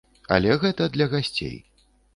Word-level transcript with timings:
Але 0.37 0.55
гэта 0.63 0.89
для 0.97 1.09
гасцей. 1.15 1.57